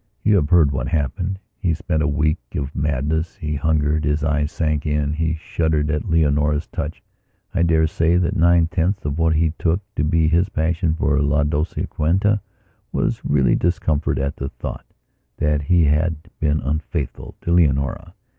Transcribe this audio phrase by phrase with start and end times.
[0.23, 1.37] You have heard what happened.
[1.59, 6.09] He spent a week of madness; he hungered; his eyes sank in; he shuddered at
[6.09, 7.03] Leonora's touch.
[7.53, 11.19] I dare say that nine tenths of what he took to be his passion for
[11.19, 12.41] La Dolciquita
[12.91, 14.87] was really discomfort at the thought
[15.37, 18.15] that he had been unfaithful to Leonora.